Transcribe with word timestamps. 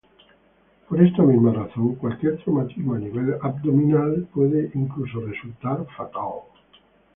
Por 0.89 0.99
esta 0.99 1.21
misma 1.21 1.53
razón, 1.53 1.93
cualquier 1.93 2.37
traumatismo 2.41 2.95
a 2.95 2.97
nivel 2.97 3.35
abdominal 3.39 4.27
puede 4.33 4.71
incluso 4.73 5.21
resultar 5.23 5.85
fatal. 5.95 6.39